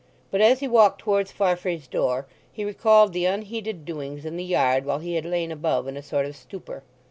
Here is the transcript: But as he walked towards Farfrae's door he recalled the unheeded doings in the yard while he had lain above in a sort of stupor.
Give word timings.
But 0.31 0.41
as 0.41 0.61
he 0.61 0.67
walked 0.67 0.97
towards 1.01 1.31
Farfrae's 1.31 1.85
door 1.85 2.25
he 2.51 2.65
recalled 2.65 3.13
the 3.13 3.25
unheeded 3.25 3.85
doings 3.85 4.25
in 4.25 4.35
the 4.35 4.43
yard 4.43 4.83
while 4.83 4.97
he 4.97 5.13
had 5.13 5.25
lain 5.25 5.51
above 5.51 5.87
in 5.87 5.95
a 5.95 6.01
sort 6.01 6.25
of 6.25 6.35
stupor. 6.35 6.81